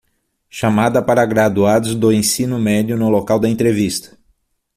[0.49, 4.17] Chamada para graduados do ensino médio no local da entrevista